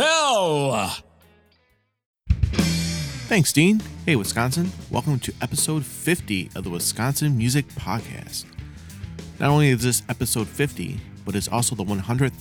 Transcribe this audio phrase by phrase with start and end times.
[0.00, 0.96] Fell.
[3.28, 3.82] Thanks, Dean.
[4.06, 4.72] Hey, Wisconsin.
[4.90, 8.46] Welcome to episode 50 of the Wisconsin Music Podcast.
[9.38, 12.32] Not only is this episode 50, but it's also the 100th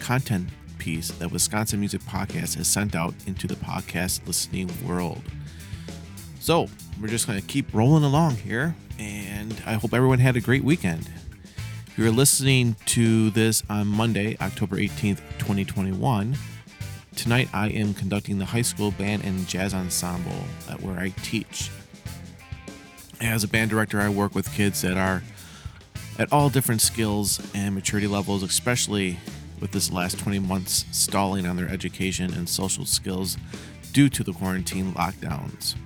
[0.00, 5.20] content piece that Wisconsin Music Podcast has sent out into the podcast listening world.
[6.40, 6.66] So,
[6.98, 10.64] we're just going to keep rolling along here, and I hope everyone had a great
[10.64, 11.10] weekend.
[11.88, 16.38] If you're listening to this on Monday, October 18th, 2021,
[17.16, 21.70] Tonight, I am conducting the high school band and jazz ensemble at where I teach.
[23.20, 25.22] As a band director, I work with kids that are
[26.18, 29.18] at all different skills and maturity levels, especially
[29.60, 33.36] with this last 20 months stalling on their education and social skills
[33.92, 35.76] due to the quarantine lockdowns.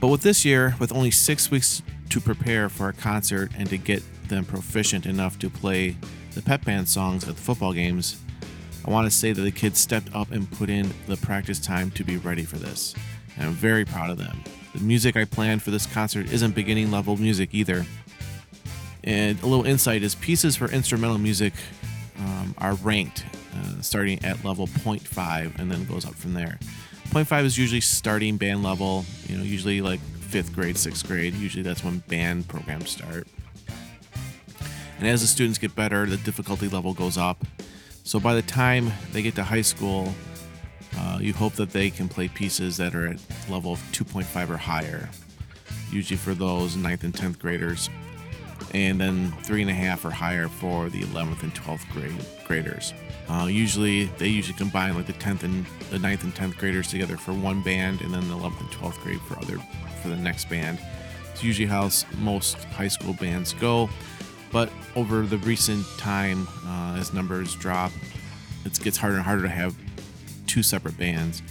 [0.00, 3.76] But with this year, with only six weeks to prepare for a concert and to
[3.76, 5.96] get them proficient enough to play
[6.34, 8.16] the pep band songs at the football games,
[8.88, 11.90] I want to say that the kids stepped up and put in the practice time
[11.90, 12.94] to be ready for this.
[13.36, 14.42] And I'm very proud of them.
[14.74, 17.84] The music I planned for this concert isn't beginning level music either.
[19.04, 21.52] And a little insight is pieces for instrumental music
[22.18, 26.58] um, are ranked uh, starting at level 0.5 and then goes up from there.
[27.10, 31.34] 0.5 is usually starting band level, you know, usually like fifth grade, sixth grade.
[31.34, 33.28] Usually that's when band programs start.
[34.98, 37.44] And as the students get better, the difficulty level goes up.
[38.08, 40.14] So by the time they get to high school,
[40.96, 43.20] uh, you hope that they can play pieces that are at
[43.50, 45.10] level of 2.5 or higher,
[45.92, 47.90] usually for those 9th and 10th graders,
[48.72, 52.14] and then three and a half or higher for the 11th and 12th grade
[52.46, 52.94] graders.
[53.28, 57.18] Uh, usually, they usually combine like the 10th and the 9th and 10th graders together
[57.18, 59.58] for one band, and then the 11th and 12th grade for other
[60.00, 60.78] for the next band.
[61.30, 63.90] It's usually how most high school bands go.
[64.50, 67.92] But over the recent time, uh, as numbers drop,
[68.64, 69.76] it gets harder and harder to have
[70.46, 71.42] two separate bands.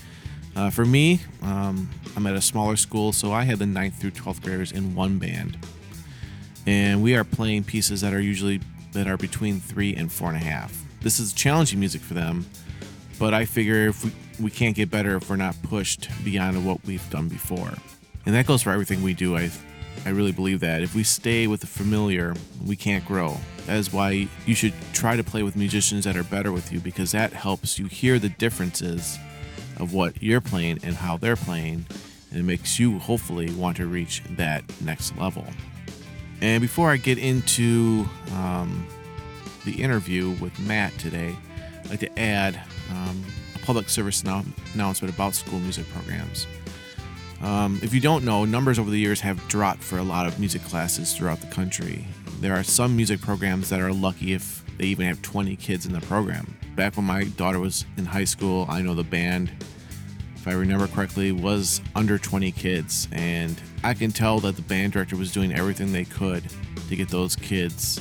[0.56, 4.12] Uh, for me, um, I'm at a smaller school, so I had the 9th through
[4.12, 5.57] 12th graders in one band.
[6.66, 8.59] And we are playing pieces that are usually
[8.94, 10.84] that are between three and four and a half.
[11.02, 12.47] This is challenging music for them,
[13.19, 14.12] but I figure if we,
[14.46, 17.72] we can't get better if we're not pushed beyond what we've done before.
[18.25, 19.38] And that goes for everything we do.
[19.38, 19.52] I
[20.06, 20.81] I really believe that.
[20.81, 22.34] If we stay with the familiar,
[22.66, 23.38] we can't grow.
[23.66, 26.80] That is why you should try to play with musicians that are better with you
[26.80, 29.18] because that helps you hear the differences
[29.80, 31.86] of what you're playing and how they're playing,
[32.31, 35.46] and it makes you hopefully want to reach that next level.
[36.41, 38.88] And before I get into um,
[39.66, 41.36] the interview with Matt today,
[41.84, 43.24] I'd like to add um,
[43.56, 46.47] a public service announcement about school music programs.
[47.42, 50.40] Um, if you don't know, numbers over the years have dropped for a lot of
[50.40, 52.06] music classes throughout the country.
[52.40, 55.94] There are some music programs that are lucky if they even have 20 kids in
[55.94, 56.58] the program.
[56.75, 59.52] Back when my daughter was in high school, I know the band,
[60.36, 63.08] if I remember correctly, was under 20 kids.
[63.12, 66.44] And I can tell that the band director was doing everything they could
[66.90, 68.00] to get those kids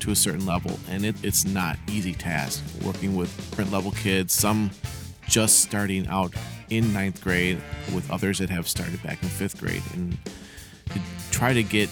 [0.00, 0.78] to a certain level.
[0.88, 4.70] And it, it's not easy task working with different level kids, some
[5.28, 6.32] just starting out
[6.70, 7.60] in ninth grade
[7.94, 9.82] with others that have started back in fifth grade.
[9.94, 10.16] And
[10.90, 11.00] to
[11.30, 11.88] try to get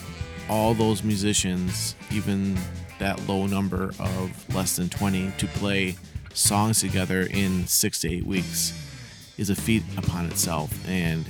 [0.49, 2.57] all those musicians even
[2.99, 5.97] that low number of less than 20 to play
[6.33, 8.73] songs together in six to eight weeks
[9.39, 10.73] is a feat upon itself.
[10.89, 11.29] And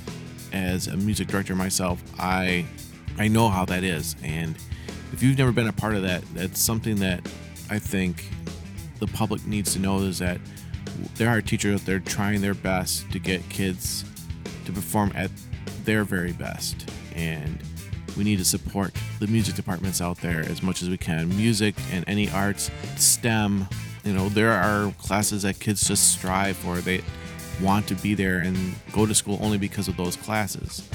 [0.53, 2.65] as a music director myself i
[3.17, 4.15] i know how that is.
[4.23, 4.55] And
[5.13, 7.21] if you've never been a part of that that's something that
[7.69, 8.29] i think
[8.99, 10.39] the public needs to know is that
[11.15, 14.03] there are teachers out there trying their best to get kids
[14.65, 15.31] to perform at
[15.83, 16.89] their very best.
[17.15, 17.59] And
[18.17, 21.29] we need to support the music departments out there as much as we can.
[21.29, 23.67] Music and any arts, STEM,
[24.03, 26.77] you know, there are classes that kids just strive for.
[26.77, 27.03] They
[27.61, 30.87] want to be there and go to school only because of those classes.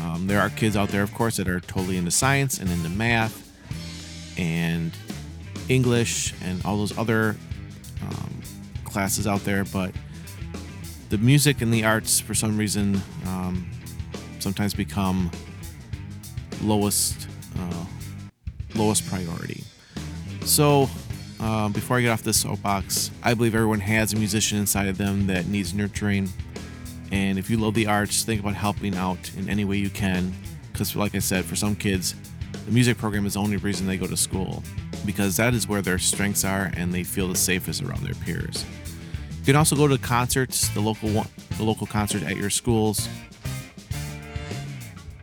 [0.00, 2.88] Um, there are kids out there, of course, that are totally into science and into
[2.88, 3.50] math
[4.38, 4.92] and
[5.68, 7.36] English and all those other
[8.92, 9.92] classes out there, but
[11.08, 13.70] the music and the arts, for some reason, um,
[14.38, 15.30] sometimes become
[16.62, 17.28] lowest
[17.58, 17.84] uh,
[18.74, 19.64] lowest priority.
[20.44, 20.88] So,
[21.40, 24.96] uh, before I get off this soapbox, I believe everyone has a musician inside of
[24.96, 26.28] them that needs nurturing.
[27.10, 30.32] And if you love the arts, think about helping out in any way you can.
[30.72, 32.14] Because, like I said, for some kids,
[32.64, 34.62] the music program is the only reason they go to school
[35.04, 38.64] because that is where their strengths are and they feel the safest around their peers.
[39.42, 43.08] You can also go to concerts, the local one, the local concert at your schools.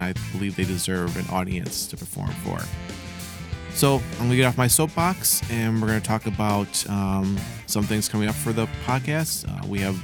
[0.02, 2.60] I believe they deserve an audience to perform for.
[3.74, 8.10] So I'm gonna get off my soapbox and we're gonna talk about um, some things
[8.10, 9.48] coming up for the podcast.
[9.48, 9.98] Uh, we have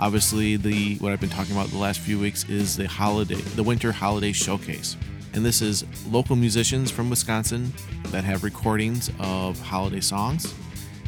[0.00, 3.62] obviously the what I've been talking about the last few weeks is the holiday, the
[3.62, 4.96] winter holiday showcase
[5.32, 7.72] and this is local musicians from Wisconsin
[8.06, 10.52] that have recordings of holiday songs.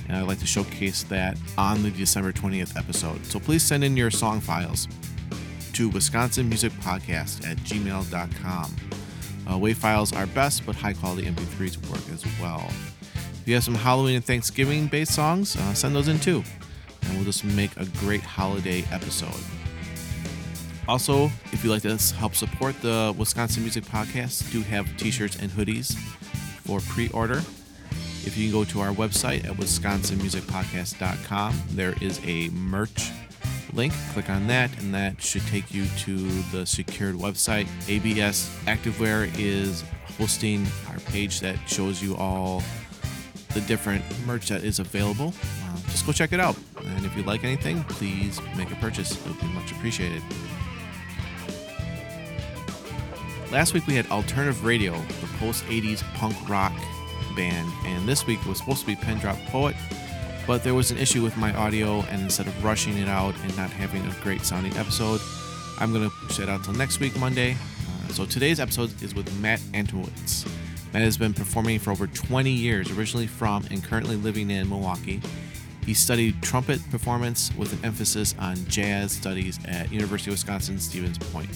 [0.08, 3.24] And I'd like to showcase that on the December 20th episode.
[3.26, 4.88] So please send in your song files
[5.74, 8.76] to wisconsinmusicpodcast at gmail.com.
[9.46, 12.66] Uh, WAV files are best, but high quality MP3s work as well.
[13.14, 16.44] If you have some Halloween and Thanksgiving based songs, uh, send those in too.
[17.02, 19.34] And we'll just make a great holiday episode.
[20.88, 25.50] Also, if you'd like to help support the Wisconsin Music Podcast, do have t-shirts and
[25.50, 25.96] hoodies
[26.64, 27.42] for pre-order.
[28.24, 33.10] If you can go to our website at wisconsinmusicpodcast.com, there is a merch
[33.72, 33.92] link.
[34.12, 36.16] Click on that, and that should take you to
[36.52, 37.66] the secured website.
[37.88, 39.82] ABS Activewear is
[40.18, 42.62] hosting our page that shows you all
[43.54, 45.34] the different merch that is available.
[45.64, 46.56] Uh, just go check it out.
[46.84, 49.12] And if you like anything, please make a purchase.
[49.12, 50.22] It would be much appreciated.
[53.50, 56.72] Last week we had Alternative Radio, the post 80s punk rock
[57.34, 59.76] band, and this week was supposed to be Pen Drop Poet,
[60.46, 63.56] but there was an issue with my audio, and instead of rushing it out and
[63.56, 65.20] not having a great sounding episode,
[65.78, 67.52] I'm going to push it out till next week, Monday.
[67.52, 70.44] Uh, so today's episode is with Matt Antowitz.
[70.92, 75.20] Matt has been performing for over 20 years, originally from and currently living in Milwaukee.
[75.84, 81.18] He studied trumpet performance with an emphasis on jazz studies at University of Wisconsin Stevens
[81.18, 81.50] Point.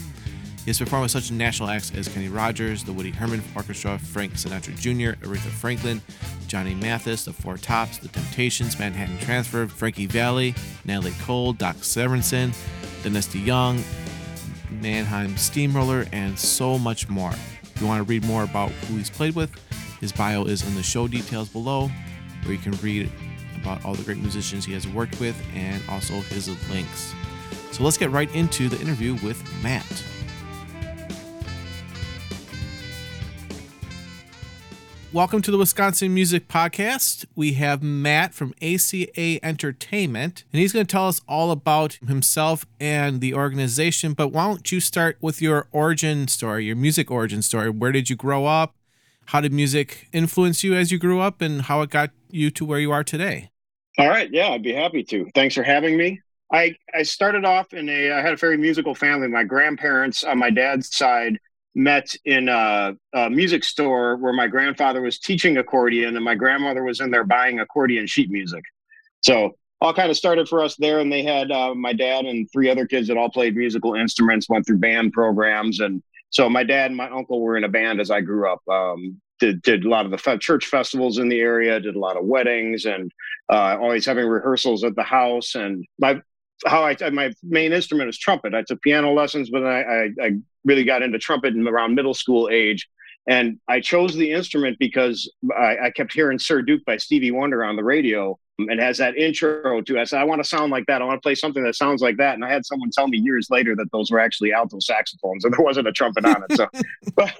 [0.67, 4.33] He has performed with such national acts as Kenny Rogers, the Woody Herman Orchestra, Frank
[4.33, 6.01] Sinatra Jr., Aretha Franklin,
[6.47, 10.53] Johnny Mathis, the Four Tops, The Temptations, Manhattan Transfer, Frankie Valli,
[10.83, 12.53] Natalie Cole, Doc Severinsen,
[13.01, 13.81] Dennis DeYoung,
[14.69, 17.31] Mannheim Steamroller, and so much more.
[17.63, 19.55] If you want to read more about who he's played with,
[20.01, 21.89] his bio is in the show details below,
[22.43, 23.09] where you can read
[23.55, 27.13] about all the great musicians he has worked with and also his links.
[27.71, 29.85] So let's get right into the interview with Matt.
[35.13, 37.25] Welcome to the Wisconsin Music Podcast.
[37.33, 42.65] We have Matt from ACA Entertainment, and he's going to tell us all about himself
[42.77, 44.11] and the organization.
[44.11, 47.69] But why don't you start with your origin story, your music origin story?
[47.69, 48.75] Where did you grow up?
[49.27, 52.65] How did music influence you as you grew up, and how it got you to
[52.65, 53.49] where you are today?
[53.97, 54.29] All right.
[54.29, 55.25] Yeah, I'd be happy to.
[55.33, 56.19] Thanks for having me.
[56.51, 59.29] I, I started off in a, I had a very musical family.
[59.29, 61.39] My grandparents on my dad's side
[61.77, 66.83] met in a, a, music store where my grandfather was teaching accordion and my grandmother
[66.83, 68.63] was in there buying accordion sheet music.
[69.21, 70.99] So all kind of started for us there.
[70.99, 74.49] And they had uh, my dad and three other kids that all played musical instruments,
[74.49, 75.79] went through band programs.
[75.79, 78.67] And so my dad and my uncle were in a band as I grew up.
[78.67, 81.99] Um, did, did a lot of the fe- church festivals in the area, did a
[81.99, 83.11] lot of weddings, and
[83.49, 85.53] uh, always having rehearsals at the house.
[85.53, 86.21] And my
[86.65, 88.55] how I my main instrument is trumpet.
[88.55, 90.31] I took piano lessons, but I, I, I
[90.67, 92.87] really got into trumpet around middle school age.
[93.27, 97.63] And I chose the instrument because I, I, kept hearing Sir Duke by Stevie Wonder
[97.63, 99.99] on the radio and has that intro to it.
[99.99, 101.01] I said, I want to sound like that.
[101.01, 102.35] I want to play something that sounds like that.
[102.35, 105.53] And I had someone tell me years later that those were actually alto saxophones and
[105.53, 106.55] there wasn't a trumpet on it.
[106.55, 106.67] So,
[107.15, 107.35] but,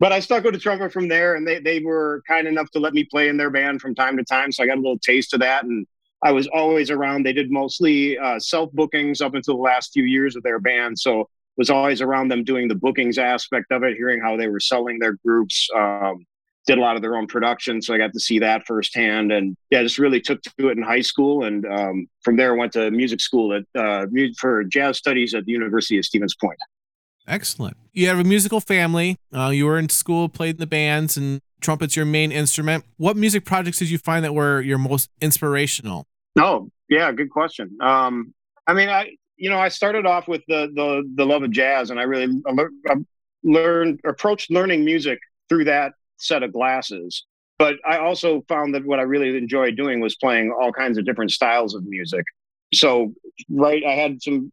[0.00, 2.78] but I stuck with the trumpet from there and they, they were kind enough to
[2.78, 4.50] let me play in their band from time to time.
[4.50, 5.64] So I got a little taste of that.
[5.64, 5.86] And
[6.24, 7.24] I was always around.
[7.24, 10.98] They did mostly uh, self bookings up until the last few years of their band.
[10.98, 14.60] So was always around them doing the bookings aspect of it, hearing how they were
[14.60, 15.68] selling their groups.
[15.74, 16.26] Um,
[16.66, 19.32] did a lot of their own production, so I got to see that firsthand.
[19.32, 22.72] And yeah, just really took to it in high school, and um, from there went
[22.74, 24.06] to music school at uh,
[24.38, 26.58] for jazz studies at the University of Stevens Point.
[27.26, 27.76] Excellent.
[27.92, 29.16] You have a musical family.
[29.34, 32.84] Uh, you were in school, played in the bands, and trumpet's your main instrument.
[32.96, 36.06] What music projects did you find that were your most inspirational?
[36.38, 37.76] Oh, yeah, good question.
[37.80, 38.34] Um,
[38.66, 41.90] I mean, I you know, I started off with the the the love of jazz,
[41.90, 42.28] and I really
[43.42, 45.18] learned approached learning music
[45.48, 47.24] through that set of glasses.
[47.58, 51.04] But I also found that what I really enjoyed doing was playing all kinds of
[51.04, 52.24] different styles of music.
[52.72, 53.14] So,
[53.50, 54.52] right, I had some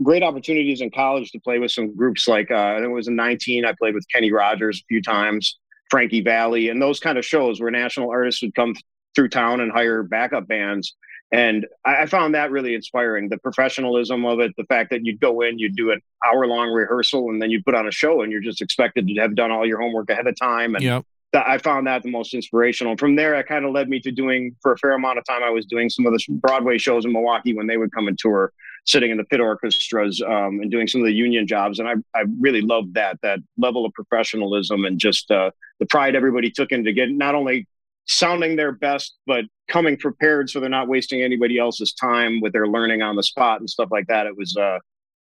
[0.00, 3.64] great opportunities in college to play with some groups like uh, I was in 19.
[3.64, 5.58] I played with Kenny Rogers a few times,
[5.90, 8.76] Frankie Valli, and those kind of shows where national artists would come
[9.16, 10.94] through town and hire backup bands.
[11.32, 15.20] And I, I found that really inspiring the professionalism of it, the fact that you'd
[15.20, 18.22] go in, you'd do an hour long rehearsal, and then you'd put on a show,
[18.22, 20.74] and you're just expected to have done all your homework ahead of time.
[20.74, 21.04] And Yep.
[21.32, 22.96] that I found that the most inspirational.
[22.96, 25.42] From there, it kind of led me to doing for a fair amount of time.
[25.44, 28.18] I was doing some of the Broadway shows in Milwaukee when they would come and
[28.18, 28.52] tour,
[28.84, 31.78] sitting in the pit orchestras um, and doing some of the union jobs.
[31.78, 36.16] And I, I really loved that that level of professionalism and just uh, the pride
[36.16, 37.68] everybody took into get not only
[38.10, 42.66] sounding their best, but coming prepared so they're not wasting anybody else's time with their
[42.66, 44.26] learning on the spot and stuff like that.
[44.26, 44.78] It was uh,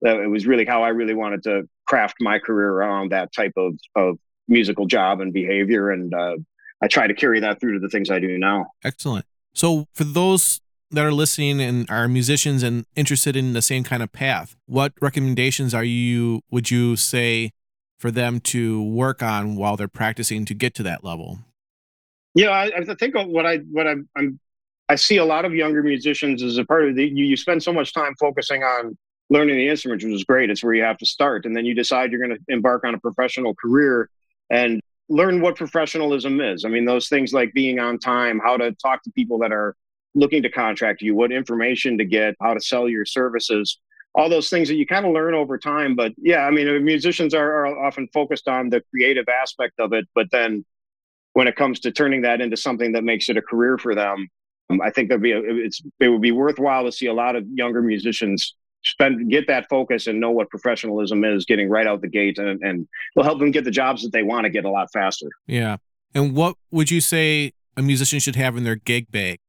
[0.02, 3.74] it was really how I really wanted to craft my career around that type of
[3.96, 4.18] of
[4.48, 5.92] musical job and behavior.
[5.92, 6.38] And uh,
[6.82, 8.68] I try to carry that through to the things I do now.
[8.84, 9.26] Excellent.
[9.54, 14.02] So, for those that are listening and are musicians and interested in the same kind
[14.02, 17.52] of path, what recommendations are you would you say
[17.98, 21.40] for them to work on while they're practicing to get to that level?
[22.40, 24.40] Yeah, I, I think what I what I, I'm
[24.88, 27.62] I see a lot of younger musicians as a part of the you, you spend
[27.62, 28.98] so much time focusing on
[29.30, 30.50] learning the instrument, which is great.
[30.50, 32.96] It's where you have to start, and then you decide you're going to embark on
[32.96, 34.10] a professional career
[34.50, 34.80] and
[35.10, 36.64] learn what professionalism is.
[36.64, 39.76] I mean, those things like being on time, how to talk to people that are
[40.16, 43.80] looking to contract you, what information to get, how to sell your services,
[44.16, 45.94] all those things that you kind of learn over time.
[45.94, 50.08] But yeah, I mean, musicians are, are often focused on the creative aspect of it,
[50.16, 50.64] but then
[51.34, 54.28] when it comes to turning that into something that makes it a career for them,
[54.70, 57.36] um, I think there'd be a, it's it would be worthwhile to see a lot
[57.36, 62.02] of younger musicians spend get that focus and know what professionalism is getting right out
[62.02, 64.64] the gate and, and will help them get the jobs that they want to get
[64.64, 65.78] a lot faster Yeah.
[66.16, 69.40] And what would you say a musician should have in their gig bag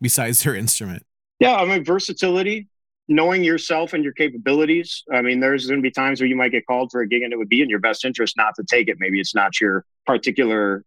[0.00, 1.04] besides their instrument?
[1.40, 2.68] yeah i mean versatility
[3.06, 6.52] knowing yourself and your capabilities i mean there's going to be times where you might
[6.52, 8.64] get called for a gig and it would be in your best interest not to
[8.64, 10.84] take it maybe it's not your particular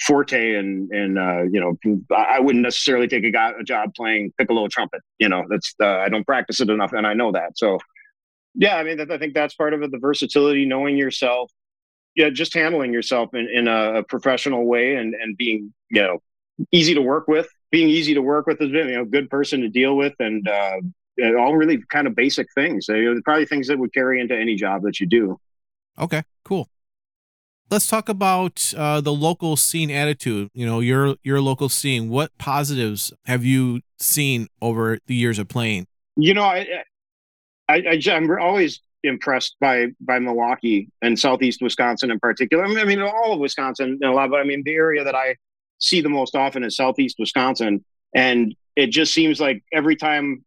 [0.00, 1.76] forte and and uh, you know
[2.14, 5.02] I wouldn't necessarily take a, guy, a job playing piccolo trumpet.
[5.18, 7.56] You know that's uh, I don't practice it enough, and I know that.
[7.56, 7.78] So
[8.54, 11.50] yeah, I mean I think that's part of it: the versatility, knowing yourself,
[12.16, 16.18] yeah, just handling yourself in, in a professional way, and and being you know
[16.72, 17.48] easy to work with.
[17.70, 20.78] Being easy to work with is you know good person to deal with, and uh,
[21.38, 22.86] all really kind of basic things.
[22.86, 25.38] They're probably things that would carry into any job that you do.
[25.98, 26.68] Okay, cool.
[27.70, 30.50] Let's talk about uh, the local scene attitude.
[30.54, 32.08] You know, your your local scene.
[32.08, 35.86] What positives have you seen over the years of playing?
[36.16, 36.66] You know, I,
[37.68, 42.64] I, I I'm always impressed by by Milwaukee and Southeast Wisconsin in particular.
[42.64, 45.36] I mean, all of Wisconsin and a lot, but I mean, the area that I
[45.78, 47.84] see the most often is Southeast Wisconsin,
[48.16, 50.44] and it just seems like every time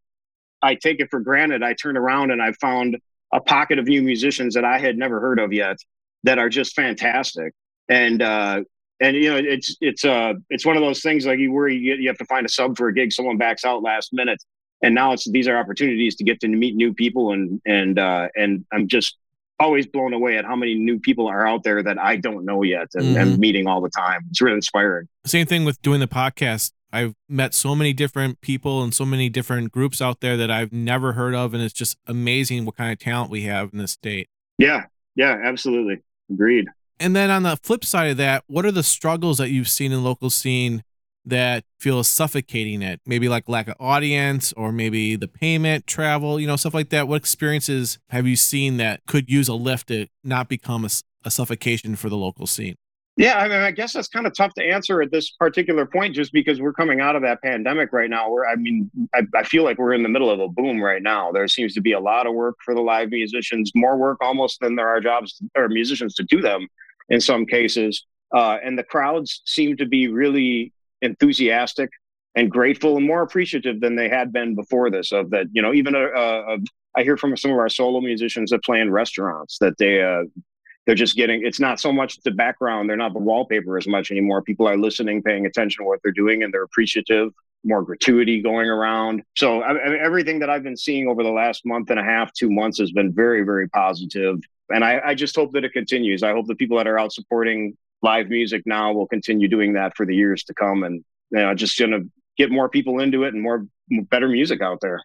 [0.62, 2.98] I take it for granted, I turn around and I found
[3.34, 5.78] a pocket of new musicians that I had never heard of yet
[6.24, 7.54] that are just fantastic.
[7.90, 8.64] And uh,
[9.00, 11.96] and you know, it's it's uh it's one of those things like you worry you,
[11.96, 14.42] you have to find a sub for a gig, someone backs out last minute,
[14.82, 18.30] and now it's these are opportunities to get to meet new people and and uh,
[18.36, 19.18] and I'm just
[19.60, 22.64] always blown away at how many new people are out there that I don't know
[22.64, 23.18] yet and, mm-hmm.
[23.18, 24.22] and meeting all the time.
[24.30, 25.08] It's really inspiring.
[25.26, 26.74] Same thing with doing the podcast.
[26.92, 30.72] I've met so many different people and so many different groups out there that I've
[30.72, 33.92] never heard of, and it's just amazing what kind of talent we have in this
[33.92, 34.30] state.
[34.60, 36.04] Yeah, yeah, absolutely.
[36.30, 36.66] Agreed.
[37.00, 39.92] And then on the flip side of that, what are the struggles that you've seen
[39.92, 40.84] in local scene
[41.26, 43.02] that feel suffocating it?
[43.06, 47.08] Maybe like lack of audience or maybe the payment, travel, you know, stuff like that.
[47.08, 50.90] What experiences have you seen that could use a lift to not become a,
[51.26, 52.76] a suffocation for the local scene?
[53.16, 56.16] Yeah, I mean, I guess that's kind of tough to answer at this particular point,
[56.16, 58.32] just because we're coming out of that pandemic right now.
[58.32, 61.02] Where I mean, I, I, feel like we're in the middle of a boom right
[61.02, 61.32] now.
[61.32, 64.60] There seems to be a lot of work for the live musicians, more work almost
[64.62, 66.68] than there are jobs or musicians to do them
[67.10, 68.04] in some cases.
[68.34, 71.92] Uh, and the crowds seem to be really enthusiastic
[72.34, 75.12] and grateful and more appreciative than they had been before this.
[75.12, 76.58] Of that, you know, even a, a, a
[76.96, 80.24] I hear from some of our solo musicians that play in restaurants that they uh,
[80.86, 84.12] they're just getting it's not so much the background they're not the wallpaper as much
[84.12, 84.42] anymore.
[84.42, 87.32] People are listening paying attention to what they're doing and they're appreciative
[87.66, 89.24] more gratuity going around.
[89.38, 92.34] So I, I, everything that i've been seeing over the last month and a half
[92.34, 94.40] two months has been very very positive.
[94.70, 96.24] And I, I just hope that it continues.
[96.24, 99.96] I hope the people that are out supporting live music now will continue doing that
[99.96, 100.84] for the years to come.
[100.84, 102.00] And you know just gonna
[102.38, 103.66] get more people into it and more
[104.10, 105.02] better music out there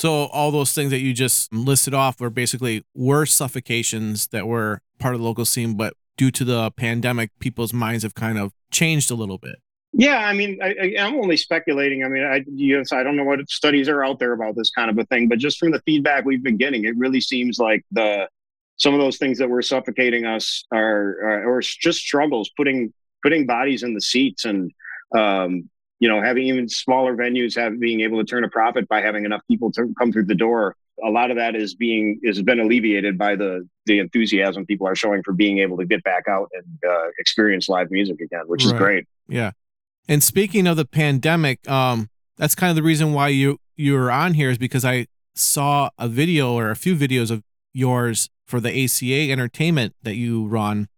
[0.00, 4.80] So all those things that you just listed off were basically were suffocations that were
[4.98, 8.54] part of the local scene, but due to the pandemic, people's minds have kind of
[8.70, 9.56] changed a little bit.
[9.92, 12.02] Yeah, I mean, I, am only speculating.
[12.02, 14.88] I mean, I yes, I don't know what studies are out there about this kind
[14.88, 17.84] of a thing, but just from the feedback we've been getting, it really seems like
[17.90, 18.26] the
[18.76, 23.44] some of those things that were suffocating us are, are or just struggles putting putting
[23.44, 24.72] bodies in the seats and
[25.14, 25.68] um,
[26.00, 29.24] you know having even smaller venues have being able to turn a profit by having
[29.24, 32.60] enough people to come through the door a lot of that is being has been
[32.60, 36.50] alleviated by the the enthusiasm people are showing for being able to get back out
[36.52, 38.74] and uh, experience live music again which right.
[38.74, 39.52] is great yeah
[40.10, 44.10] and speaking of the pandemic, um, that's kind of the reason why you you were
[44.10, 48.58] on here is because I saw a video or a few videos of yours for
[48.58, 50.88] the ACA entertainment that you run,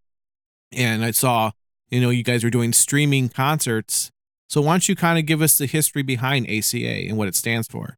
[0.73, 1.51] and I saw
[1.91, 4.11] you know you guys were doing streaming concerts.
[4.53, 7.35] So why don't you kind of give us the history behind ACA and what it
[7.35, 7.97] stands for?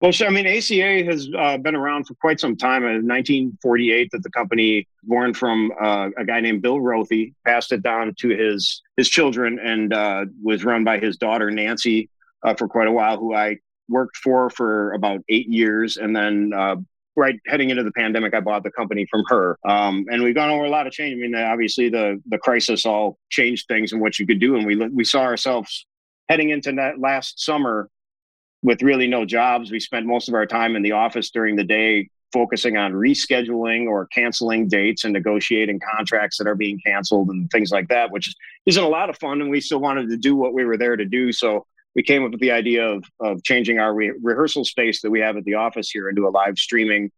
[0.00, 2.82] Well, I mean, ACA has uh, been around for quite some time.
[2.82, 7.84] In 1948, that the company, born from uh, a guy named Bill Rothy, passed it
[7.84, 12.10] down to his his children, and uh, was run by his daughter Nancy
[12.42, 16.52] uh, for quite a while, who I worked for for about eight years, and then.
[16.52, 16.76] Uh,
[17.14, 20.48] right heading into the pandemic, I bought the company from her, um, and we've gone
[20.48, 21.12] over a lot of change.
[21.12, 24.66] I mean, obviously the the crisis all changed things and what you could do, and
[24.66, 25.86] we we saw ourselves
[26.32, 27.90] heading into that last summer
[28.62, 31.64] with really no jobs, we spent most of our time in the office during the
[31.64, 37.50] day focusing on rescheduling or canceling dates and negotiating contracts that are being canceled and
[37.50, 38.34] things like that, which
[38.64, 39.42] isn't a lot of fun.
[39.42, 41.32] And we still wanted to do what we were there to do.
[41.32, 45.10] So we came up with the idea of, of changing our re- rehearsal space that
[45.10, 47.10] we have at the office here into a live streaming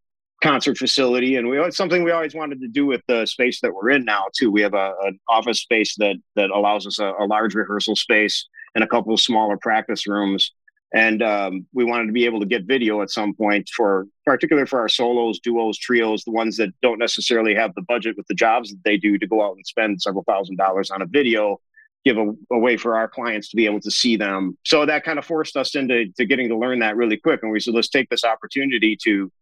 [0.43, 1.37] concert facility.
[1.37, 4.05] And we it's something we always wanted to do with the space that we're in
[4.05, 4.51] now too.
[4.51, 8.49] We have a, an office space that that allows us a, a large rehearsal space
[8.75, 10.53] and a couple of smaller practice rooms.
[10.95, 14.67] And um, we wanted to be able to get video at some point for particularly
[14.67, 18.35] for our solos duos trios the ones that don't necessarily have the budget with the
[18.35, 21.61] jobs that they do to go out and spend several thousand dollars on a video
[22.05, 24.57] give a, a, way for our clients to be able to see them.
[24.63, 27.41] So that kind of forced us into to getting to learn that really quick.
[27.43, 29.33] And we said let's take this opportunity to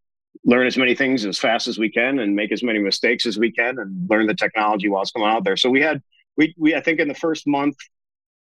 [0.44, 3.37] learn as many things as fast as we can and make as many mistakes as
[3.37, 5.56] we can and learn the technology while it's coming out there.
[5.56, 6.00] So we had
[6.37, 7.76] we, we i think in the first month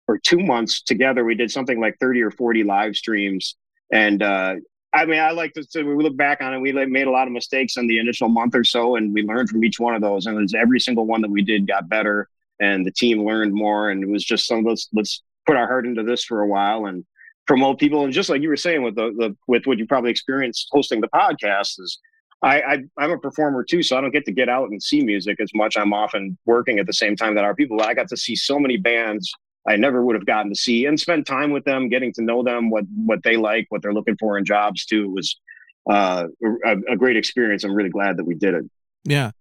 [0.10, 3.56] or two months together, we did something like 30 or 40 live streams.
[3.93, 4.56] And uh,
[4.91, 7.28] I mean, I like to say we look back on it, we made a lot
[7.28, 10.02] of mistakes in the initial month or so, and we learned from each one of
[10.02, 10.26] those.
[10.26, 12.28] And every single one that we did got better,
[12.60, 13.91] and the team learned more.
[13.91, 16.88] And it was just some let's let's put our heart into this for a while
[16.88, 17.06] and
[17.45, 18.04] promote people.
[18.04, 21.02] And just like you were saying with the, the with what you probably experienced hosting
[21.02, 22.00] the podcast is
[22.41, 22.62] I,
[22.98, 25.39] I am a performer too, so I don't get to get out and see music
[25.39, 25.78] as much.
[25.78, 27.80] I'm often working at the same time that our people.
[27.80, 29.32] I got to see so many bands
[29.67, 32.43] I never would have gotten to see and spend time with them, getting to know
[32.43, 35.06] them, what what they like, what they're looking for in jobs too.
[35.06, 35.39] It was
[35.89, 36.28] uh,
[36.65, 37.63] a, a, great experience.
[37.63, 38.65] I'm really glad that we did it.
[39.04, 39.32] Yeah.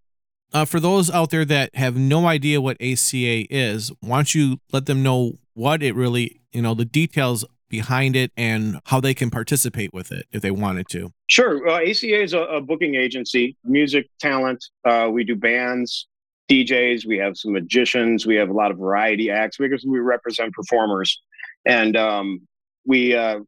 [0.53, 4.59] Uh, for those out there that have no idea what ACA is, why don't you
[4.73, 9.13] let them know what it really, you know, the details behind it and how they
[9.13, 11.13] can participate with it if they wanted to?
[11.27, 11.69] Sure.
[11.69, 14.65] Uh, ACA is a, a, booking agency, music talent.
[14.87, 16.07] Uh, we do bands,
[16.51, 20.53] DJs, we have some magicians, we have a lot of variety acts because we represent
[20.55, 21.21] performers,
[21.67, 22.41] and um,
[22.87, 23.41] we uh,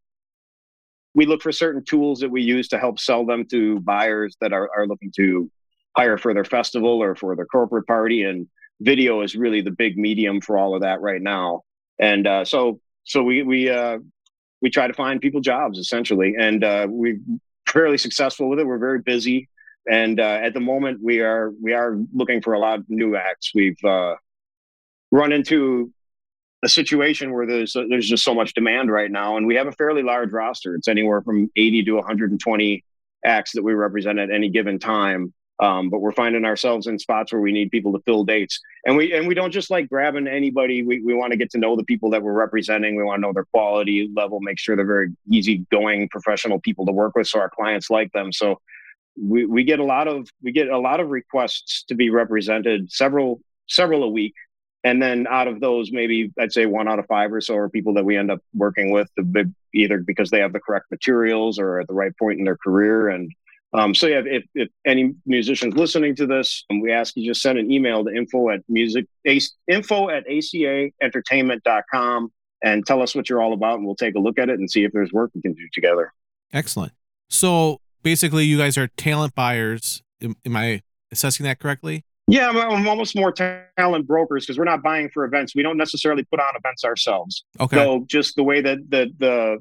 [1.15, 4.53] we look for certain tools that we use to help sell them to buyers that
[4.53, 5.51] are, are looking to
[5.97, 8.23] hire for their festival or for their corporate party.
[8.23, 8.47] And
[8.81, 11.63] video is really the big medium for all of that right now.
[11.99, 13.99] And uh, so so we we uh,
[14.61, 17.19] we try to find people jobs essentially, and uh, we're
[17.67, 18.67] fairly successful with it.
[18.67, 19.49] We're very busy
[19.91, 23.17] and uh, at the moment we are we are looking for a lot of new
[23.17, 23.51] acts.
[23.55, 24.15] We've uh,
[25.11, 25.93] run into
[26.63, 29.67] a situation where there's uh, there's just so much demand right now and we have
[29.67, 30.77] a fairly large roster.
[30.77, 32.85] It's anywhere from 80 to 120
[33.25, 35.35] acts that we represent at any given time.
[35.59, 38.59] Um, but we're finding ourselves in spots where we need people to fill dates.
[38.87, 40.83] And we and we don't just like grabbing anybody.
[40.85, 42.97] We, we want to get to know the people that we're representing.
[42.97, 46.87] We want to know their quality level make sure they're very easy going, professional people
[46.87, 48.33] to work with so our clients like them.
[48.33, 48.61] So
[49.17, 52.93] we, we get a lot of we get a lot of requests to be represented
[52.93, 54.35] several several a week.
[54.83, 57.69] And then out of those maybe i'd say one out of five or so are
[57.69, 59.11] people that we end up working with
[59.75, 63.11] either because they have the correct materials or at the right point in their career.
[63.11, 63.31] And
[63.73, 67.43] um, so yeah if, if any musicians listening to this um, we ask you just
[67.43, 73.43] send an email to info at music info at acaentertainment.com and tell us what you're
[73.43, 75.41] all about and we'll take a look at it and see if there's work we
[75.41, 76.13] can do together.
[76.53, 76.93] Excellent.
[77.29, 80.03] So basically you guys are talent buyers.
[80.23, 80.83] Am, am I
[81.13, 82.05] assessing that correctly?
[82.27, 85.55] Yeah, I'm, I'm almost more talent brokers because we're not buying for events.
[85.55, 87.45] We don't necessarily put on events ourselves.
[87.59, 87.77] Okay.
[87.77, 89.59] So just the way that the the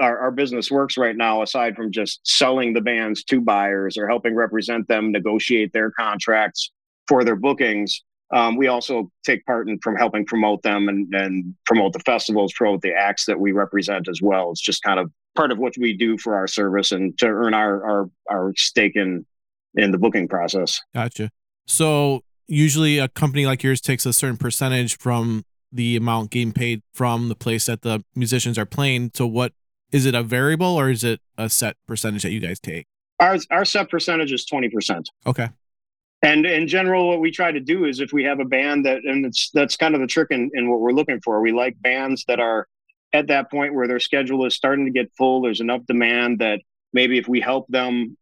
[0.00, 4.08] our, our business works right now, aside from just selling the bands to buyers or
[4.08, 6.70] helping represent them negotiate their contracts
[7.08, 11.54] for their bookings, um, we also take part in from helping promote them and, and
[11.66, 14.50] promote the festivals, promote the acts that we represent as well.
[14.50, 17.54] It's just kind of part of what we do for our service and to earn
[17.54, 19.24] our our, our stake in
[19.74, 20.80] in the booking process.
[20.92, 21.30] Gotcha.
[21.66, 26.82] So usually a company like yours takes a certain percentage from the amount getting paid
[26.92, 29.12] from the place that the musicians are playing.
[29.14, 29.52] So what
[29.92, 32.86] is it a variable or is it a set percentage that you guys take?
[33.20, 35.08] Our our set percentage is twenty percent.
[35.24, 35.50] Okay.
[36.20, 39.02] And in general, what we try to do is if we have a band that,
[39.04, 41.40] and it's that's kind of the trick in, in what we're looking for.
[41.40, 42.66] We like bands that are
[43.12, 45.42] at that point where their schedule is starting to get full.
[45.42, 46.60] There's enough demand that
[46.92, 48.16] maybe if we help them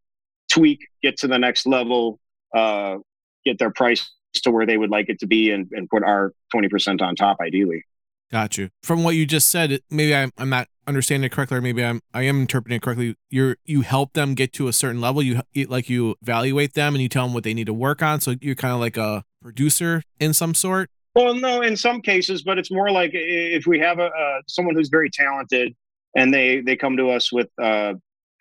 [0.50, 2.20] tweak, get to the next level,
[2.54, 2.96] uh,
[3.44, 6.32] get their price to where they would like it to be, and, and put our
[6.54, 7.84] 20% on top, ideally.
[8.30, 8.70] Got you.
[8.82, 12.00] From what you just said, maybe I'm, I'm not understanding it correctly, or maybe I'm
[12.12, 13.16] I am interpreting it correctly.
[13.30, 15.22] You're you help them get to a certain level.
[15.22, 18.20] You like you evaluate them and you tell them what they need to work on.
[18.20, 20.90] So you're kind of like a producer in some sort.
[21.16, 24.10] Well, no, in some cases, but it's more like if we have a
[24.46, 25.74] someone who's very talented
[26.14, 27.94] and they they come to us with uh,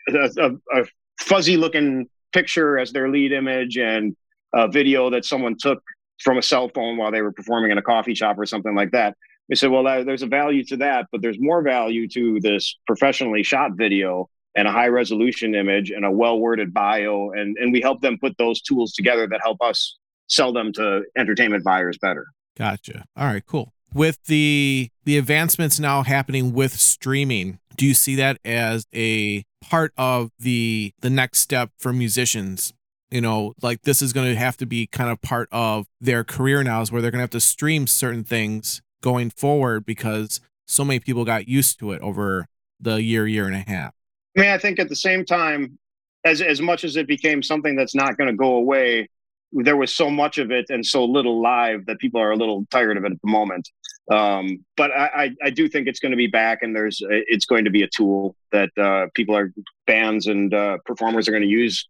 [0.09, 0.85] a, a, a
[1.19, 4.15] fuzzy looking picture as their lead image and
[4.53, 5.81] a video that someone took
[6.21, 8.91] from a cell phone while they were performing in a coffee shop or something like
[8.91, 9.15] that
[9.49, 13.43] we said, well, there's a value to that, but there's more value to this professionally
[13.43, 17.31] shot video and a high resolution image and a well worded bio.
[17.31, 21.03] And, and we help them put those tools together that help us sell them to
[21.17, 22.25] entertainment buyers better.
[22.57, 23.05] Gotcha.
[23.15, 23.73] All right, cool.
[23.93, 29.93] With the the advancements now happening with streaming, do you see that as a part
[29.97, 32.71] of the the next step for musicians
[33.09, 36.23] you know like this is going to have to be kind of part of their
[36.23, 40.41] career now is where they're going to have to stream certain things going forward because
[40.65, 42.47] so many people got used to it over
[42.79, 43.93] the year, year and a half.
[44.35, 45.77] I mean, I think at the same time,
[46.23, 49.09] as as much as it became something that's not going to go away,
[49.51, 52.65] there was so much of it and so little live that people are a little
[52.71, 53.69] tired of it at the moment.
[54.11, 57.45] Um, but I, I, I, do think it's going to be back, and there's it's
[57.45, 59.51] going to be a tool that uh, people are
[59.87, 61.87] bands and uh, performers are going to use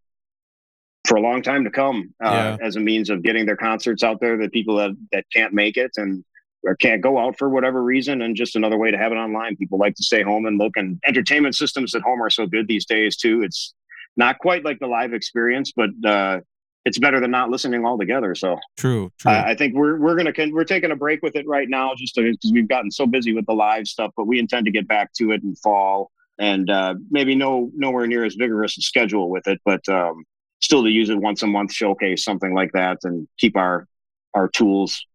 [1.05, 2.65] for a long time to come uh, yeah.
[2.65, 5.77] as a means of getting their concerts out there that people that, that can't make
[5.77, 6.23] it and
[6.63, 9.55] or can't go out for whatever reason and just another way to have it online
[9.55, 12.67] people like to stay home and look and entertainment systems at home are so good
[12.67, 13.73] these days too it's
[14.17, 16.39] not quite like the live experience but uh,
[16.85, 19.31] it's better than not listening altogether so true, true.
[19.31, 22.15] Uh, i think we're we're gonna we're taking a break with it right now just
[22.15, 25.11] because we've gotten so busy with the live stuff but we intend to get back
[25.13, 29.47] to it in fall and uh, maybe no nowhere near as vigorous a schedule with
[29.47, 30.23] it but um,
[30.61, 33.87] still to use it once a month showcase something like that and keep our
[34.33, 35.05] our tools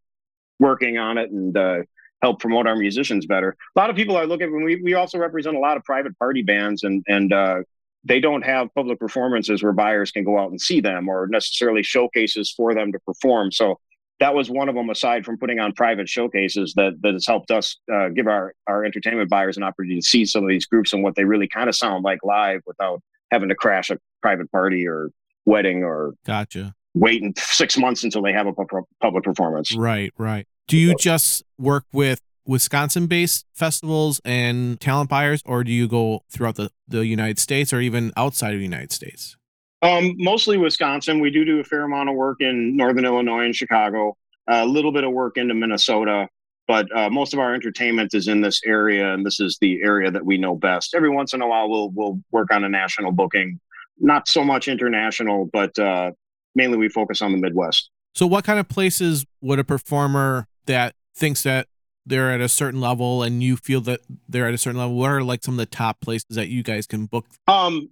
[0.59, 1.78] working on it and uh,
[2.22, 3.56] help promote our musicians better.
[3.76, 4.64] A lot of people are looking.
[4.64, 7.61] We we also represent a lot of private party bands, and and uh,
[8.05, 11.83] they don't have public performances where buyers can go out and see them, or necessarily
[11.83, 13.53] showcases for them to perform.
[13.53, 13.79] So
[14.21, 14.91] that was one of them.
[14.91, 18.85] Aside from putting on private showcases, that that has helped us uh, give our our
[18.85, 21.69] entertainment buyers an opportunity to see some of these groups and what they really kind
[21.69, 25.11] of sound like live without having to crash a private party or
[25.47, 28.53] wedding or gotcha waiting six months until they have a
[29.01, 29.75] public performance.
[29.75, 30.47] Right, right.
[30.67, 36.22] Do you just work with Wisconsin based festivals and talent buyers, or do you go
[36.31, 39.37] throughout the, the United States or even outside of the United States?
[39.83, 41.20] Um, mostly Wisconsin.
[41.20, 44.16] We do do a fair amount of work in Northern Illinois and Chicago,
[44.48, 46.29] a little bit of work into Minnesota,
[46.66, 50.11] but uh, most of our entertainment is in this area, and this is the area
[50.11, 50.94] that we know best.
[50.94, 53.59] Every once in a while, we'll we'll work on a national booking,
[53.98, 56.12] not so much international, but uh,
[56.55, 57.90] mainly we focus on the Midwest.
[58.14, 61.66] So, what kind of places would a performer that thinks that
[62.07, 65.11] they're at a certain level and you feel that they're at a certain level, what
[65.11, 67.27] are like some of the top places that you guys can book?
[67.47, 67.91] Um,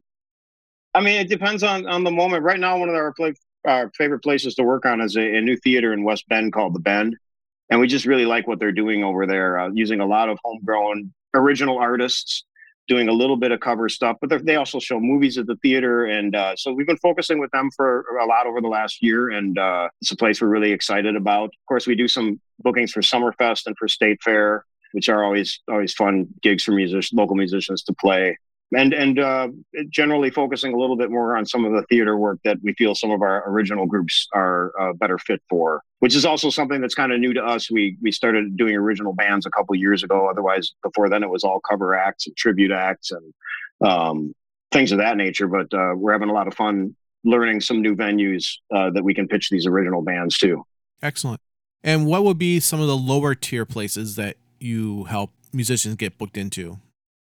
[0.94, 2.42] I mean, it depends on on the moment.
[2.42, 5.40] Right now, one of our play, our favorite places to work on is a, a,
[5.40, 7.16] new theater in West Bend called the Bend,
[7.70, 10.38] and we just really like what they're doing over there, uh, using a lot of
[10.42, 12.44] homegrown original artists
[12.88, 16.06] doing a little bit of cover stuff, but they also show movies at the theater.
[16.06, 19.30] And uh, so we've been focusing with them for a lot over the last year.
[19.30, 21.44] And uh, it's a place we're really excited about.
[21.46, 25.60] Of course, we do some bookings for Summerfest and for State Fair, which are always
[25.68, 28.36] always fun gigs for musicians, local musicians to play
[28.76, 29.48] and and uh,
[29.90, 32.94] generally focusing a little bit more on some of the theater work that we feel
[32.94, 36.94] some of our original groups are uh, better fit for which is also something that's
[36.94, 37.70] kind of new to us.
[37.70, 40.28] We we started doing original bands a couple years ago.
[40.28, 43.34] Otherwise before then it was all cover acts and tribute acts and
[43.88, 44.34] um,
[44.70, 45.48] things of that nature.
[45.48, 49.12] But uh, we're having a lot of fun learning some new venues uh, that we
[49.12, 50.64] can pitch these original bands to.
[51.02, 51.40] Excellent.
[51.82, 56.18] And what would be some of the lower tier places that you help musicians get
[56.18, 56.78] booked into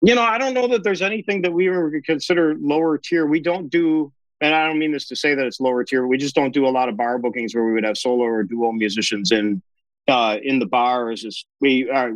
[0.02, 3.26] You know, I don't know that there's anything that we would consider lower tier.
[3.26, 6.08] We don't do, and I don't mean this to say that it's lower tier.
[6.08, 8.44] We just don't do a lot of bar bookings where we would have solo or
[8.44, 9.62] duo musicians in
[10.08, 11.26] uh, in the bars.
[11.26, 12.14] Is we are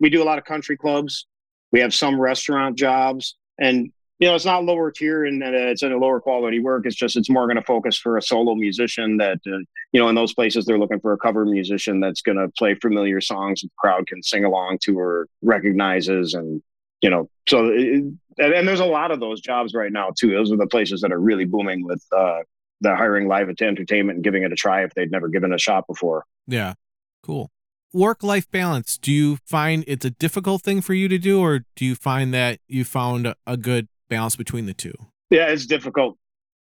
[0.00, 1.26] we do a lot of country clubs.
[1.70, 5.92] We have some restaurant jobs, and you know, it's not lower tier and it's in
[5.92, 6.84] a lower quality work.
[6.84, 9.58] It's just it's more going to focus for a solo musician that uh,
[9.92, 12.74] you know in those places they're looking for a cover musician that's going to play
[12.74, 16.62] familiar songs the crowd can sing along to or recognizes and
[17.02, 18.04] you know so it,
[18.38, 20.30] and, and, there's a lot of those jobs right now too.
[20.30, 22.40] Those are the places that are really booming with uh,
[22.80, 25.86] the hiring live entertainment and giving it a try if they'd never given a shot
[25.86, 26.24] before.
[26.46, 26.74] Yeah,
[27.22, 27.50] cool.
[27.92, 28.96] Work life balance.
[28.96, 32.32] Do you find it's a difficult thing for you to do, or do you find
[32.32, 34.94] that you found a good balance between the two?
[35.30, 36.16] Yeah, it's difficult.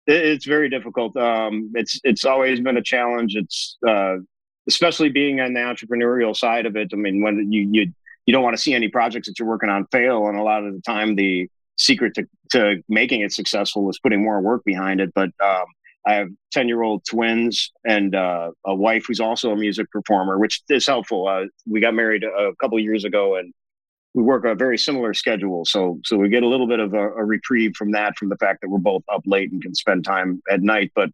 [0.08, 1.18] It's very difficult.
[1.18, 3.36] Um, it's it's always been a challenge.
[3.36, 4.18] It's uh,
[4.70, 6.92] especially being on the entrepreneurial side of it.
[6.94, 7.94] I mean, when you you
[8.28, 10.64] you don't want to see any projects that you're working on fail, and a lot
[10.64, 15.00] of the time the secret to, to making it successful is putting more work behind
[15.00, 15.12] it.
[15.16, 15.66] But um,
[16.06, 20.38] I have 10 year old twins and uh, a wife who's also a music performer,
[20.38, 21.28] which is helpful.
[21.28, 23.54] Uh, we got married a couple years ago and
[24.14, 25.64] we work a very similar schedule.
[25.66, 28.38] So so we get a little bit of a, a, reprieve from that, from the
[28.38, 30.92] fact that we're both up late and can spend time at night.
[30.96, 31.10] But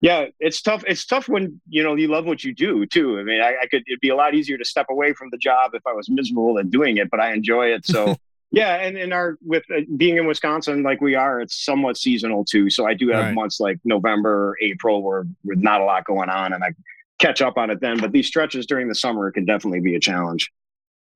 [0.00, 0.84] yeah, it's tough.
[0.86, 3.18] It's tough when you know you love what you do too.
[3.18, 3.82] I mean, I, I could.
[3.86, 6.58] It'd be a lot easier to step away from the job if I was miserable
[6.58, 7.86] at doing it, but I enjoy it.
[7.86, 8.16] So.
[8.52, 12.44] yeah, and in our with uh, being in Wisconsin like we are, it's somewhat seasonal
[12.44, 12.70] too.
[12.70, 13.34] So I do have right.
[13.34, 16.72] months like November, April, where with not a lot going on, and I
[17.18, 17.98] catch up on it then.
[17.98, 20.52] But these stretches during the summer can definitely be a challenge.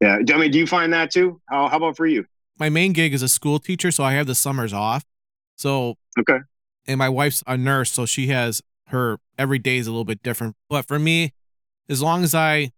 [0.00, 0.18] Yeah.
[0.32, 1.40] I mean, do you find that too?
[1.48, 2.24] How, how about for you?
[2.58, 5.04] My main gig is a school teacher, so I have the summers off.
[5.56, 6.38] So, okay.
[6.86, 10.22] And my wife's a nurse, so she has her every day is a little bit
[10.22, 10.56] different.
[10.68, 11.32] But for me,
[11.88, 12.70] as long as I,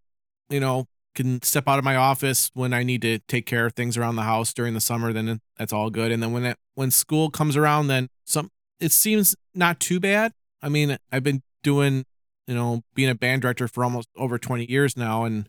[0.49, 3.75] you know, can step out of my office when I need to take care of
[3.75, 6.11] things around the house during the summer, then that's all good.
[6.11, 10.33] And then when it, when school comes around, then some it seems not too bad.
[10.63, 12.05] I mean, I've been doing,
[12.47, 15.49] you know, being a band director for almost over 20 years now, and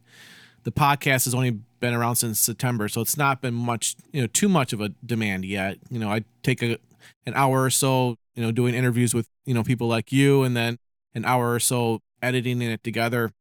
[0.64, 4.28] the podcast has only been around since September, so it's not been much, you know,
[4.28, 5.78] too much of a demand yet.
[5.90, 6.78] You know, I take a
[7.26, 10.56] an hour or so, you know, doing interviews with you know people like you, and
[10.56, 10.78] then
[11.14, 13.32] an hour or so editing it together.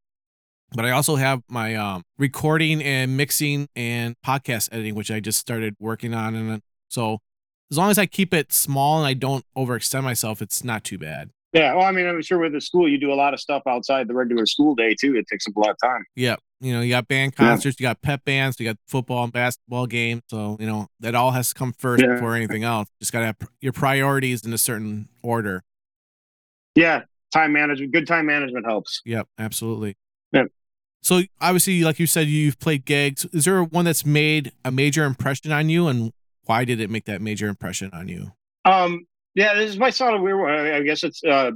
[0.74, 5.38] But I also have my um, recording and mixing and podcast editing, which I just
[5.38, 7.18] started working on, and so
[7.70, 10.98] as long as I keep it small and I don't overextend myself, it's not too
[10.98, 11.30] bad.
[11.52, 13.62] Yeah, well, I mean, I'm sure with the school, you do a lot of stuff
[13.66, 15.16] outside the regular school day too.
[15.16, 16.04] It takes up a lot of time.
[16.16, 17.88] Yeah, you know, you got band concerts, yeah.
[17.88, 20.22] you got pep bands, you got football and basketball games.
[20.28, 22.14] So you know that all has to come first yeah.
[22.14, 22.88] before anything else.
[23.00, 25.62] Just gotta have your priorities in a certain order.
[26.74, 27.92] Yeah, time management.
[27.92, 29.02] Good time management helps.
[29.04, 29.96] Yep, absolutely.
[30.32, 30.44] Yeah.
[31.02, 33.26] So obviously, like you said, you've played gigs.
[33.26, 37.04] Is there one that's made a major impression on you, and why did it make
[37.04, 38.32] that major impression on you?
[38.64, 40.50] Um, yeah, this is my sort of weird one.
[40.50, 41.22] I guess it's.
[41.24, 41.52] Uh,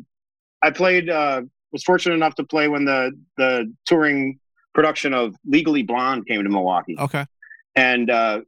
[0.62, 1.10] I played.
[1.10, 4.38] Uh, was fortunate enough to play when the the touring
[4.74, 6.96] production of Legally Blonde came to Milwaukee.
[6.98, 7.26] Okay.
[7.74, 8.40] And uh,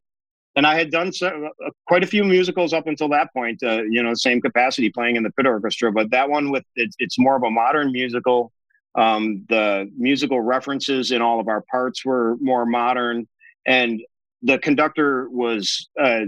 [0.57, 3.63] and I had done so, uh, quite a few musicals up until that point.
[3.63, 6.97] Uh, you know, same capacity playing in the pit orchestra, but that one with it's,
[6.99, 8.53] it's more of a modern musical.
[8.95, 13.29] Um, the musical references in all of our parts were more modern,
[13.67, 14.01] and
[14.43, 16.25] the conductor was uh,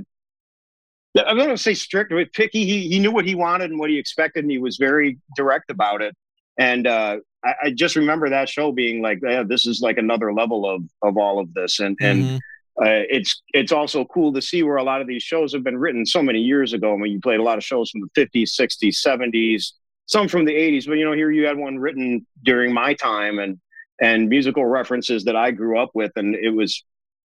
[1.18, 2.64] I'm going to say strict, but picky.
[2.64, 5.70] He he knew what he wanted and what he expected, and he was very direct
[5.70, 6.16] about it.
[6.57, 10.33] And uh, I, I, just remember that show being like, yeah, this is like another
[10.33, 12.37] level of of all of this, and and mm-hmm.
[12.83, 15.79] uh, it's it's also cool to see where a lot of these shows have been
[15.79, 16.94] written so many years ago.
[16.94, 19.73] I mean, you played a lot of shows from the 50s, 60s, 70s,
[20.07, 23.38] some from the 80s, but you know, here you had one written during my time
[23.38, 23.59] and
[24.01, 26.85] and musical references that I grew up with, and it was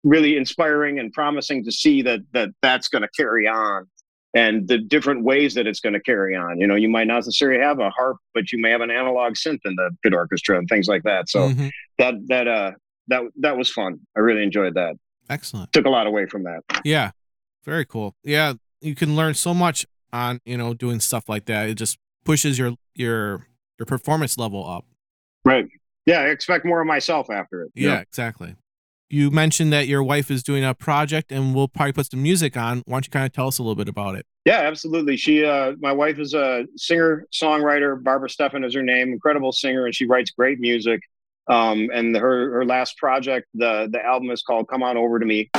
[0.04, 3.86] really inspiring and promising to see that that that's going to carry on
[4.34, 6.60] and the different ways that it's going to carry on.
[6.60, 9.34] You know, you might not necessarily have a harp, but you may have an analog
[9.34, 11.28] synth in the pit orchestra and things like that.
[11.28, 11.68] So mm-hmm.
[11.98, 12.72] that that uh
[13.08, 14.00] that that was fun.
[14.16, 14.96] I really enjoyed that.
[15.28, 15.72] Excellent.
[15.72, 16.62] Took a lot away from that.
[16.84, 17.10] Yeah.
[17.64, 18.14] Very cool.
[18.24, 21.68] Yeah, you can learn so much on, you know, doing stuff like that.
[21.68, 23.46] It just pushes your your
[23.78, 24.86] your performance level up.
[25.44, 25.66] Right.
[26.06, 27.72] Yeah, I expect more of myself after it.
[27.74, 28.56] Yeah, exactly
[29.10, 32.56] you mentioned that your wife is doing a project and we'll probably put some music
[32.56, 32.82] on.
[32.86, 34.24] Why don't you kind of tell us a little bit about it?
[34.44, 35.16] Yeah, absolutely.
[35.16, 38.02] She, uh, my wife is a singer songwriter.
[38.02, 39.12] Barbara Steffen is her name.
[39.12, 41.02] Incredible singer, and she writes great music.
[41.48, 45.26] Um, and her her last project, the the album is called "Come On Over to
[45.26, 45.50] Me."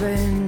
[0.00, 0.39] open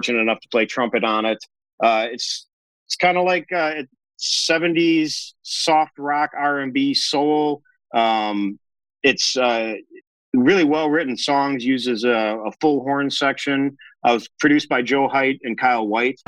[0.00, 1.44] fortunate enough to play trumpet on it.
[1.82, 2.46] Uh, it's
[2.86, 3.82] it's kind of like uh,
[4.18, 7.62] 70s soft rock, R&B, soul.
[7.94, 8.58] Um,
[9.02, 9.74] it's uh,
[10.32, 11.64] really well written songs.
[11.64, 13.76] Uses a, a full horn section.
[14.02, 16.18] I was produced by Joe Height and Kyle White.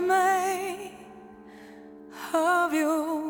[0.00, 0.92] Made
[2.34, 3.25] of you.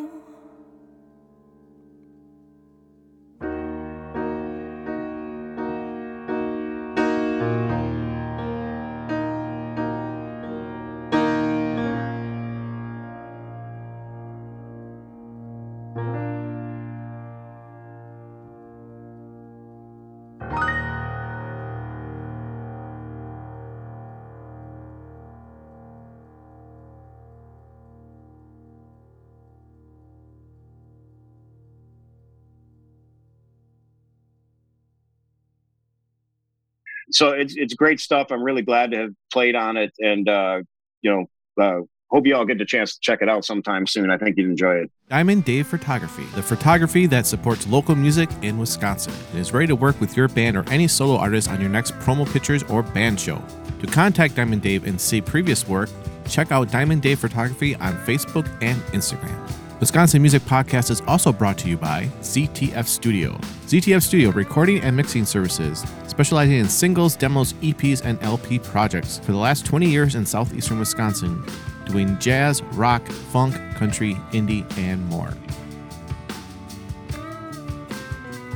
[37.17, 38.29] So it's it's great stuff.
[38.31, 40.63] I'm really glad to have played on it, and uh,
[41.03, 44.11] you know, uh, hope you all get the chance to check it out sometime soon.
[44.11, 44.91] I think you'd enjoy it.
[45.09, 49.77] Diamond Dave Photography, the photography that supports local music in Wisconsin and is ready to
[49.77, 53.19] work with your band or any solo artist on your next promo pictures or band
[53.19, 53.43] show.
[53.81, 55.89] To contact Diamond Dave and see previous work,
[56.29, 59.66] check out Diamond Dave Photography on Facebook and Instagram.
[59.79, 63.33] Wisconsin Music Podcast is also brought to you by ZTF Studio.
[63.67, 69.33] ZTF Studio recording and mixing services, specializing in singles, demos, EPs, and LP projects for
[69.33, 71.45] the last 20 years in southeastern Wisconsin,
[71.85, 75.29] doing jazz, rock, funk, country, indie, and more.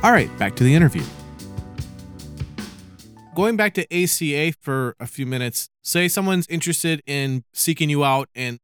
[0.01, 1.03] All right, back to the interview.
[3.35, 8.27] Going back to ACA for a few minutes, say someone's interested in seeking you out
[8.33, 8.57] and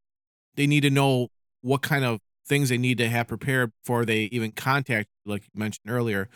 [0.56, 1.28] they need to know
[1.62, 5.44] what kind of things they need to have prepared before they even contact, you, like
[5.44, 6.30] you mentioned earlier.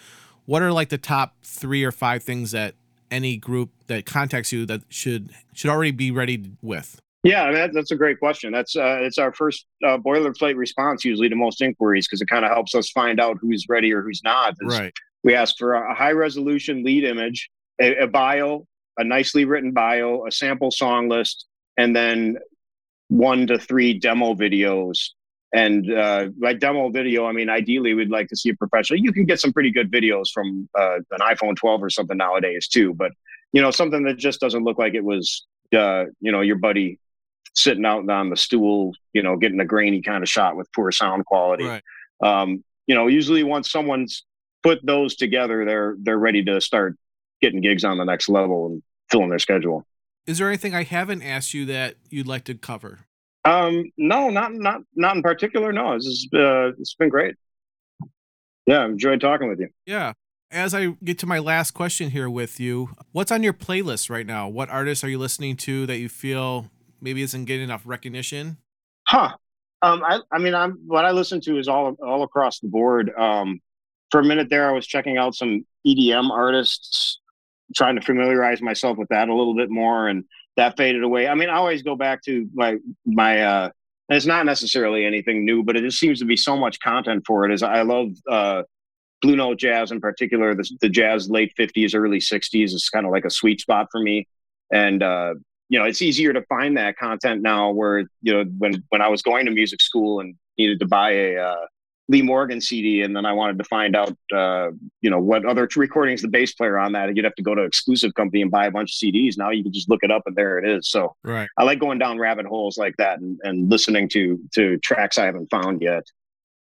[0.45, 2.75] What are like the top three or five things that
[3.09, 6.99] any group that contacts you that should should already be ready with?
[7.23, 8.51] Yeah, that, that's a great question.
[8.51, 12.45] That's uh, it's our first uh, boilerplate response usually to most inquiries because it kind
[12.45, 14.55] of helps us find out who's ready or who's not.
[14.63, 14.93] Right.
[15.23, 17.49] We ask for a high resolution lead image,
[17.79, 18.65] a, a bio,
[18.97, 21.45] a nicely written bio, a sample song list,
[21.77, 22.37] and then
[23.09, 25.09] one to three demo videos.
[25.53, 28.99] And uh, by demo video, I mean ideally we'd like to see a professional.
[28.99, 32.67] You can get some pretty good videos from uh, an iPhone 12 or something nowadays
[32.67, 33.11] too, but
[33.51, 35.45] you know something that just doesn't look like it was
[35.75, 36.99] uh, you know your buddy
[37.53, 40.91] sitting out on the stool, you know, getting a grainy kind of shot with poor
[40.91, 41.65] sound quality.
[41.65, 41.83] Right.
[42.23, 44.23] Um, you know, usually once someone's
[44.63, 46.97] put those together, they're they're ready to start
[47.41, 49.85] getting gigs on the next level and filling their schedule.
[50.27, 53.07] Is there anything I haven't asked you that you'd like to cover?
[53.43, 55.71] Um, no, not not not in particular.
[55.71, 57.35] No, this is uh, it's been great.
[58.67, 59.69] Yeah, I enjoyed talking with you.
[59.85, 60.13] Yeah.
[60.51, 64.25] As I get to my last question here with you, what's on your playlist right
[64.25, 64.49] now?
[64.49, 66.69] What artists are you listening to that you feel
[66.99, 68.57] maybe isn't getting enough recognition?
[69.07, 69.33] Huh.
[69.81, 73.11] Um, I, I mean, I'm what I listen to is all all across the board.
[73.17, 73.61] Um,
[74.11, 77.19] for a minute there, I was checking out some EDM artists,
[77.75, 80.25] trying to familiarize myself with that a little bit more, and
[80.61, 81.27] that faded away.
[81.27, 83.41] I mean, I always go back to my my.
[83.41, 83.69] uh
[84.09, 87.45] it's not necessarily anything new, but it just seems to be so much content for
[87.45, 87.53] it.
[87.53, 88.63] Is I love uh,
[89.21, 90.53] Blue Note jazz in particular.
[90.53, 94.01] The, the jazz late fifties, early sixties is kind of like a sweet spot for
[94.01, 94.27] me,
[94.69, 95.35] and uh,
[95.69, 97.71] you know it's easier to find that content now.
[97.71, 101.11] Where you know when when I was going to music school and needed to buy
[101.11, 101.65] a uh,
[102.11, 105.69] Lee Morgan CD, and then I wanted to find out, uh, you know, what other
[105.77, 107.15] recordings the bass player on that.
[107.15, 109.37] You'd have to go to exclusive company and buy a bunch of CDs.
[109.37, 110.89] Now you can just look it up, and there it is.
[110.89, 111.47] So Right.
[111.57, 115.25] I like going down rabbit holes like that and, and listening to to tracks I
[115.25, 116.03] haven't found yet.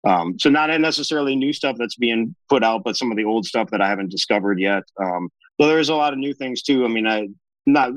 [0.06, 3.44] Um, so not necessarily new stuff that's being put out, but some of the old
[3.44, 4.84] stuff that I haven't discovered yet.
[5.02, 6.84] Um, but there's a lot of new things too.
[6.84, 7.28] I mean, I
[7.66, 7.90] not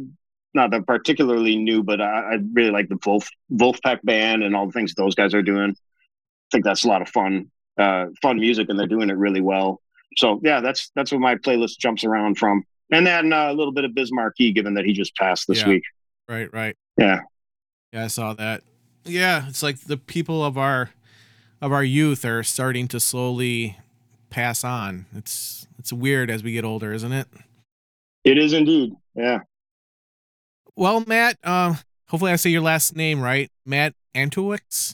[0.55, 4.65] not that particularly new, but I, I really like the Wolf Vulfpeck band and all
[4.65, 5.75] the things those guys are doing.
[6.43, 9.41] I think that's a lot of fun, uh, fun music, and they're doing it really
[9.41, 9.81] well.
[10.17, 12.63] So yeah, that's that's what my playlist jumps around from.
[12.91, 15.61] And then uh, a little bit of Biz Markie, given that he just passed this
[15.61, 15.69] Yeah.
[15.69, 15.83] week.
[16.29, 16.53] Right.
[16.53, 16.75] Right.
[16.97, 17.21] Yeah.
[17.91, 18.61] Yeah, I saw that.
[19.05, 20.91] Yeah, it's like the people of our
[21.61, 23.77] of our youth are starting to slowly
[24.29, 25.05] pass on.
[25.15, 27.27] It's it's weird as we get older, isn't it?
[28.23, 28.93] It is indeed.
[29.15, 29.39] Yeah.
[30.75, 31.77] Well, Matt, um,
[32.07, 33.51] hopefully I say your last name right.
[33.65, 34.93] Matt Antowicz?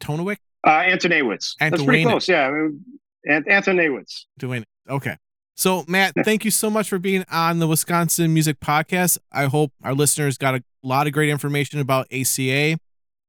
[0.00, 0.38] Tonowicz?
[0.66, 1.56] Uh, Antonewitz.
[1.60, 2.28] That's pretty close.
[2.28, 2.46] Yeah.
[2.46, 2.84] I mean,
[3.28, 4.26] Ant- Antonewitz.
[4.38, 4.68] Doing it.
[4.90, 5.16] Okay.
[5.56, 9.18] So, Matt, thank you so much for being on the Wisconsin Music Podcast.
[9.32, 12.78] I hope our listeners got a lot of great information about ACA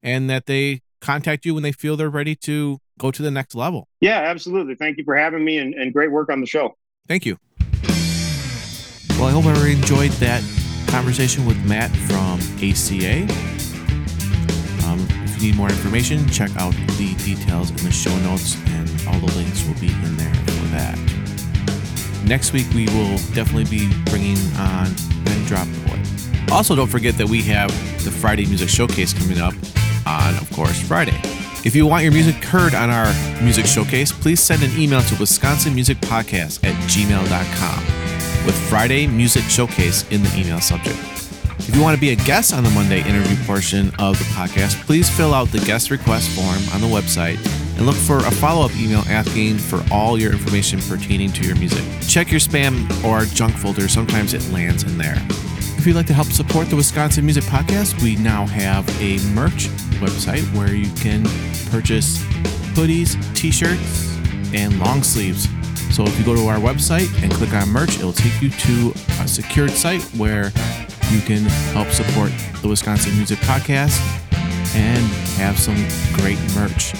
[0.03, 3.55] and that they contact you when they feel they're ready to go to the next
[3.55, 3.87] level.
[3.99, 4.75] Yeah, absolutely.
[4.75, 6.77] Thank you for having me and, and great work on the show.
[7.07, 7.37] Thank you.
[9.17, 10.43] Well, I hope everyone enjoyed that
[10.87, 13.58] conversation with Matt from ACA.
[15.39, 19.33] You need more information, check out the details in the show notes, and all the
[19.37, 20.99] links will be in there for that.
[22.25, 24.87] Next week, we will definitely be bringing on
[25.23, 26.01] Ben Drop Boy.
[26.51, 27.69] Also, don't forget that we have
[28.03, 29.53] the Friday Music Showcase coming up
[30.05, 31.17] on, of course, Friday.
[31.63, 35.15] If you want your music heard on our music showcase, please send an email to
[35.15, 41.18] wisconsinmusicpodcast at gmail.com with Friday Music Showcase in the email subject.
[41.69, 44.83] If you want to be a guest on the Monday interview portion of the podcast,
[44.87, 47.37] please fill out the guest request form on the website
[47.77, 51.55] and look for a follow up email asking for all your information pertaining to your
[51.57, 51.85] music.
[52.07, 55.15] Check your spam or junk folder, sometimes it lands in there.
[55.77, 59.67] If you'd like to help support the Wisconsin Music Podcast, we now have a merch
[60.01, 61.23] website where you can
[61.69, 62.17] purchase
[62.73, 64.17] hoodies, t shirts,
[64.55, 65.47] and long sleeves.
[65.95, 68.91] So if you go to our website and click on merch, it'll take you to
[69.21, 70.51] a secured site where
[71.11, 71.43] you can
[71.73, 72.31] help support
[72.61, 73.99] the Wisconsin Music Podcast
[74.75, 75.03] and
[75.37, 75.75] have some
[76.13, 76.91] great merch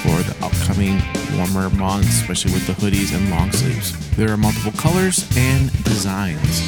[0.00, 1.02] for the upcoming
[1.36, 3.92] warmer months, especially with the hoodies and long sleeves.
[4.16, 6.62] There are multiple colors and designs.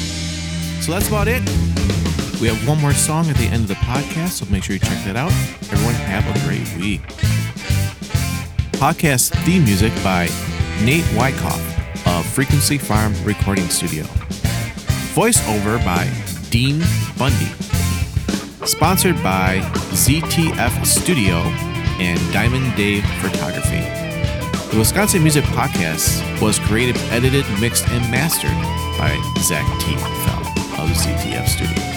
[0.85, 1.41] So that's about it.
[2.39, 4.79] We have one more song at the end of the podcast, so make sure you
[4.79, 5.31] check that out.
[5.71, 7.01] Everyone have a great week.
[8.73, 10.27] Podcast theme music by
[10.83, 14.03] Nate Wyckoff of Frequency Farm Recording Studio.
[15.13, 16.05] Voiceover by
[16.51, 16.83] Dean
[17.17, 17.47] Bundy.
[18.65, 19.59] Sponsored by
[19.93, 21.37] ZTF Studio
[21.97, 23.79] and Diamond Dave Photography.
[24.71, 28.51] The Wisconsin Music Podcast was created, edited, mixed, and mastered
[28.99, 29.95] by Zach T.
[29.95, 31.90] Fell of ZTF Studio.